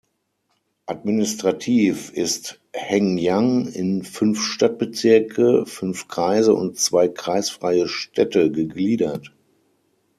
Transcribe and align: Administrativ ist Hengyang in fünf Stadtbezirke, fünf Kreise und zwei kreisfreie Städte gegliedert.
Administrativ 0.87 2.09
ist 2.11 2.59
Hengyang 2.73 3.67
in 3.67 4.01
fünf 4.01 4.41
Stadtbezirke, 4.41 5.67
fünf 5.67 6.07
Kreise 6.07 6.55
und 6.55 6.79
zwei 6.79 7.07
kreisfreie 7.07 7.87
Städte 7.87 8.49
gegliedert. 8.51 9.31